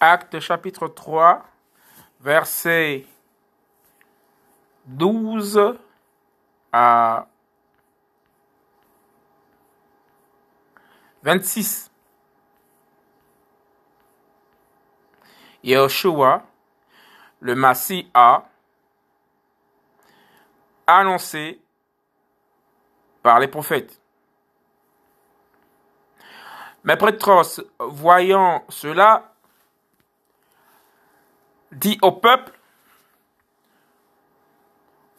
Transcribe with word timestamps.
Acte 0.00 0.38
chapitre 0.38 0.86
3, 0.86 1.44
versets 2.20 3.04
12 4.86 5.76
à 6.72 7.26
26. 11.22 11.90
Yeshua, 15.64 16.44
le 17.40 17.54
Messie, 17.56 18.08
a 18.14 18.44
annoncé 20.86 21.60
par 23.22 23.40
les 23.40 23.48
prophètes. 23.48 24.00
Mais 26.84 26.96
Prétros, 26.96 27.60
voyant 27.80 28.64
cela, 28.68 29.34
dit 31.78 31.98
au 32.02 32.12
peuple, 32.12 32.52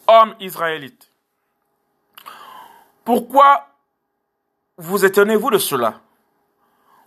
Hommes 0.08 0.36
israélites, 0.40 1.12
pourquoi 3.05 3.67
vous 4.77 5.05
étonnez-vous 5.05 5.52
de 5.52 5.59
cela? 5.59 6.02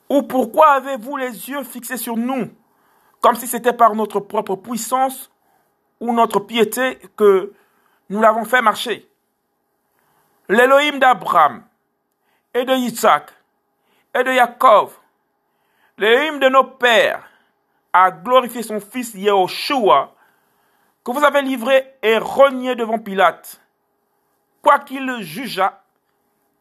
Ou 0.09 0.23
pourquoi 0.23 0.73
avez-vous 0.75 1.17
les 1.17 1.51
yeux 1.51 1.65
fixés 1.65 1.97
sur 1.97 2.17
nous, 2.17 2.51
comme 3.21 3.35
si 3.35 3.49
c'était 3.49 3.73
par 3.73 3.97
notre 3.97 4.21
propre 4.21 4.55
puissance 4.55 5.33
ou 5.99 6.13
notre 6.13 6.39
piété 6.39 6.99
que 7.17 7.53
nous 8.09 8.21
l'avons 8.21 8.45
fait 8.45 8.63
marcher? 8.63 9.09
L'Élohim 10.49 10.99
d'Abraham 10.99 11.65
et 12.55 12.65
de 12.65 12.75
Isaac 12.75 13.33
et 14.15 14.23
de 14.23 14.33
Jacob, 14.33 14.91
l'Élohim 15.99 16.39
de 16.39 16.49
nos 16.49 16.65
pères, 16.65 17.32
a 17.93 18.11
glorifié 18.11 18.63
son 18.63 18.81
fils 18.81 19.15
Yehoshua, 19.15 20.15
que 21.05 21.11
vous 21.11 21.25
avez 21.25 21.43
livré 21.43 21.95
et 22.03 22.19
renié 22.19 22.75
devant 22.75 22.99
Pilate, 22.99 23.61
quoiqu'il 24.63 25.21
jugeât 25.21 25.83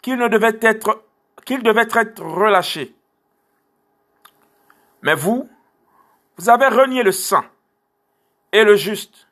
qu'il 0.02 0.18
ne 0.18 0.28
devait 0.28 0.58
être 0.62 1.04
qu'il 1.46 1.64
devait 1.64 1.88
être 1.94 2.24
relâché. 2.24 2.96
Mais 5.02 5.16
vous, 5.16 5.50
vous 6.38 6.50
avez 6.50 6.68
renié 6.68 7.04
le 7.04 7.12
saint 7.12 7.46
et 8.52 8.64
le 8.64 8.76
juste, 8.76 9.28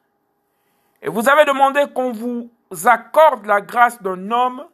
et 1.01 1.09
vous 1.09 1.29
avez 1.29 1.45
demandé 1.45 1.85
qu'on 1.93 2.11
vous 2.11 2.51
accorde 2.85 3.45
la 3.45 3.61
grâce 3.61 4.01
d'un 4.01 4.31
homme 4.31 4.65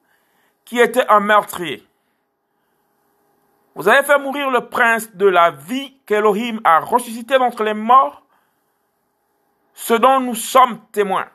qui 0.63 0.79
était 0.79 1.07
un 1.07 1.19
meurtrier. 1.19 1.87
Vous 3.75 3.89
avez 3.89 4.03
fait 4.03 4.17
mourir 4.17 4.49
le 4.49 4.69
prince 4.69 5.13
de 5.15 5.25
la 5.25 5.51
vie 5.51 5.99
qu'Elohim 6.05 6.61
a 6.63 6.79
ressuscité 6.79 7.37
d'entre 7.37 7.63
les 7.63 7.73
morts, 7.73 8.23
ce 9.73 9.93
dont 9.93 10.21
nous 10.21 10.35
sommes 10.35 10.79
témoins. 10.93 11.27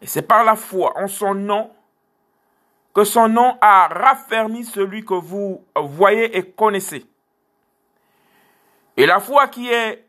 Et 0.00 0.06
c'est 0.08 0.22
par 0.22 0.42
la 0.42 0.56
foi 0.56 0.92
en 0.98 1.06
son 1.06 1.34
nom 1.34 1.70
que 2.92 3.04
son 3.04 3.28
nom 3.28 3.56
a 3.60 3.86
raffermi 3.86 4.64
celui 4.64 5.04
que 5.04 5.14
vous 5.14 5.64
voyez 5.76 6.36
et 6.36 6.50
connaissez. 6.50 7.06
Et 8.96 9.06
la 9.06 9.20
foi 9.20 9.46
qui 9.46 9.68
est 9.70 10.04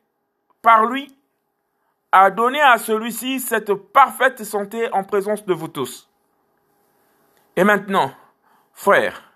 par 0.61 0.85
lui 0.85 1.15
a 2.11 2.31
donné 2.31 2.59
à 2.59 2.77
celui-ci 2.77 3.39
cette 3.39 3.73
parfaite 3.73 4.43
santé 4.43 4.91
en 4.91 5.03
présence 5.03 5.45
de 5.45 5.53
vous 5.53 5.67
tous. 5.67 6.09
Et 7.55 7.63
maintenant, 7.63 8.11
frères, 8.73 9.32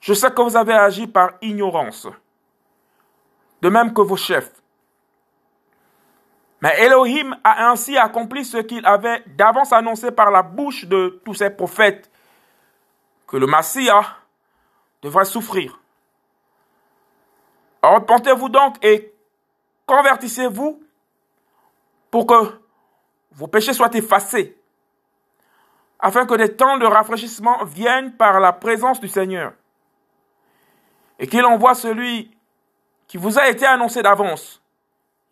je 0.00 0.14
sais 0.14 0.30
que 0.30 0.42
vous 0.42 0.56
avez 0.56 0.72
agi 0.72 1.06
par 1.06 1.32
ignorance, 1.42 2.08
de 3.60 3.68
même 3.68 3.92
que 3.92 4.00
vos 4.00 4.16
chefs. 4.16 4.50
Mais 6.62 6.74
Elohim 6.80 7.36
a 7.44 7.70
ainsi 7.70 7.96
accompli 7.96 8.44
ce 8.44 8.58
qu'il 8.58 8.84
avait 8.86 9.22
d'avance 9.26 9.72
annoncé 9.72 10.10
par 10.10 10.30
la 10.30 10.42
bouche 10.42 10.86
de 10.86 11.20
tous 11.24 11.34
ses 11.34 11.50
prophètes, 11.50 12.10
que 13.26 13.36
le 13.36 13.46
Messia 13.46 14.02
devrait 15.02 15.24
souffrir. 15.24 15.78
Repentez-vous 17.82 18.48
donc 18.48 18.82
et 18.84 19.14
convertissez-vous 19.86 20.82
pour 22.10 22.26
que 22.26 22.60
vos 23.32 23.46
péchés 23.46 23.72
soient 23.72 23.94
effacés, 23.94 24.58
afin 25.98 26.26
que 26.26 26.34
des 26.34 26.56
temps 26.56 26.78
de 26.78 26.86
rafraîchissement 26.86 27.64
viennent 27.64 28.16
par 28.16 28.40
la 28.40 28.52
présence 28.52 29.00
du 29.00 29.08
Seigneur 29.08 29.52
et 31.20 31.26
qu'il 31.26 31.44
envoie 31.44 31.74
celui 31.74 32.36
qui 33.06 33.18
vous 33.18 33.38
a 33.38 33.48
été 33.48 33.66
annoncé 33.66 34.02
d'avance, 34.02 34.62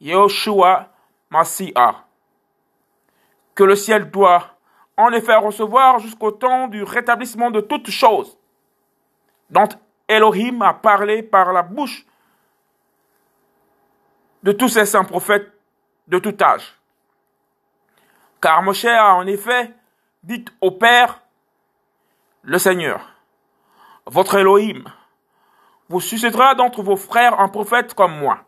Yehoshua 0.00 0.91
Masiah, 1.31 2.04
que 3.54 3.65
le 3.65 3.75
ciel 3.75 4.10
doit 4.10 4.59
en 4.97 5.10
effet 5.12 5.34
recevoir 5.37 5.99
jusqu'au 5.99 6.31
temps 6.31 6.69
du 6.69 6.82
rétablissement 6.82 7.50
de 7.50 7.60
toutes 7.60 7.91
choses, 7.91 8.37
dont 9.49 9.69
Elohim 10.06 10.60
a 10.60 10.75
parlé 10.75 11.22
par 11.22 11.53
la 11.53 11.62
bouche 11.62 12.05
de 14.43 14.53
tous 14.53 14.69
ces 14.69 14.84
saints 14.84 15.05
prophètes 15.05 15.50
de 16.06 16.19
tout 16.19 16.37
âge. 16.41 16.78
Car 18.43 18.62
Moshe 18.62 18.84
a 18.84 19.15
en 19.15 19.26
effet 19.26 19.72
dit 20.22 20.44
au 20.60 20.70
Père, 20.70 21.22
le 22.43 22.59
Seigneur, 22.59 23.09
votre 24.06 24.37
Elohim, 24.37 24.84
vous 25.88 26.00
suscitera 26.00 26.54
d'entre 26.54 26.82
vos 26.82 26.97
frères 26.97 27.41
un 27.41 27.49
prophète 27.49 27.94
comme 27.94 28.19
moi. 28.19 28.44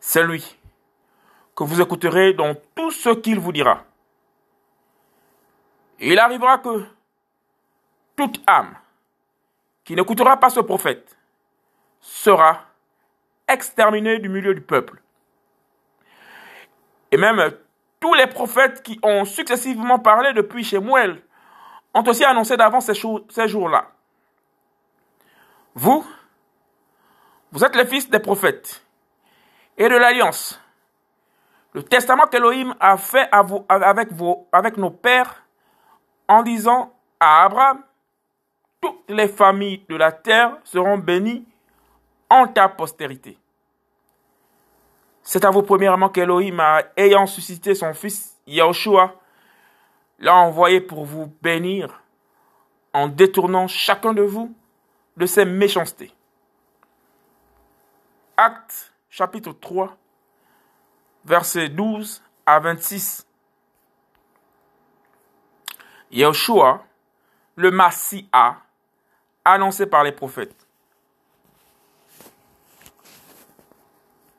C'est 0.00 0.22
lui 0.24 0.58
que 1.54 1.64
vous 1.64 1.80
écouterez 1.80 2.32
dans 2.32 2.54
tout 2.74 2.90
ce 2.90 3.10
qu'il 3.10 3.38
vous 3.38 3.52
dira. 3.52 3.84
il 6.00 6.18
arrivera 6.18 6.58
que 6.58 6.84
toute 8.16 8.42
âme 8.46 8.74
qui 9.84 9.94
n'écoutera 9.94 10.38
pas 10.38 10.50
ce 10.50 10.60
prophète 10.60 11.16
sera 12.00 12.64
exterminée 13.46 14.18
du 14.18 14.28
milieu 14.28 14.54
du 14.54 14.60
peuple. 14.60 15.02
Et 17.10 17.16
même 17.16 17.52
tous 18.00 18.14
les 18.14 18.26
prophètes 18.26 18.82
qui 18.82 18.98
ont 19.02 19.24
successivement 19.24 19.98
parlé 19.98 20.32
depuis 20.32 20.64
chez 20.64 20.78
Mouel 20.78 21.22
ont 21.94 22.02
aussi 22.04 22.24
annoncé 22.24 22.56
d'avance 22.56 22.90
ces 22.90 23.48
jours-là. 23.48 23.92
Vous, 25.74 26.04
vous 27.50 27.64
êtes 27.64 27.76
les 27.76 27.86
fils 27.86 28.10
des 28.10 28.18
prophètes 28.18 28.82
et 29.78 29.88
de 29.88 29.96
l'alliance. 29.96 30.60
Le 31.72 31.82
testament 31.82 32.26
qu'Elohim 32.26 32.74
a 32.80 32.96
fait 32.98 33.28
avec, 33.32 34.08
avec 34.52 34.76
nos 34.76 34.90
pères 34.90 35.44
en 36.28 36.42
disant 36.42 36.92
à 37.18 37.44
Abraham, 37.44 37.82
toutes 38.80 39.08
les 39.08 39.28
familles 39.28 39.84
de 39.88 39.96
la 39.96 40.12
terre 40.12 40.58
seront 40.64 40.98
bénies 40.98 41.46
en 42.28 42.46
ta 42.48 42.68
postérité. 42.68 43.38
C'est 45.22 45.44
à 45.44 45.50
vous 45.50 45.62
premièrement 45.62 46.08
qu'Elohim, 46.08 46.58
ayant 46.96 47.26
suscité 47.26 47.74
son 47.74 47.94
fils 47.94 48.36
Yahushua, 48.46 49.14
l'a 50.18 50.34
envoyé 50.34 50.80
pour 50.80 51.04
vous 51.04 51.32
bénir 51.40 52.02
en 52.92 53.08
détournant 53.08 53.68
chacun 53.68 54.12
de 54.12 54.22
vous 54.22 54.54
de 55.16 55.26
ses 55.26 55.44
méchancetés. 55.44 56.12
Acte 58.36 58.92
chapitre 59.10 59.52
3, 59.52 59.96
versets 61.24 61.68
12 61.68 62.22
à 62.46 62.58
26. 62.60 63.26
Yeshua, 66.10 66.84
le 67.56 67.70
Messie, 67.70 68.28
annoncé 69.44 69.86
par 69.86 70.04
les 70.04 70.12
prophètes. 70.12 70.66